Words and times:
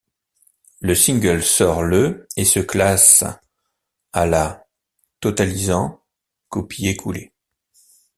Le 0.79 0.95
single 0.95 1.43
sort 1.43 1.83
le 1.83 2.27
et 2.35 2.43
se 2.43 2.59
classe 2.59 3.23
à 4.13 4.25
la 4.25 4.65
totalisant 5.19 6.01
copies 6.49 6.87
écoulées. 6.87 7.31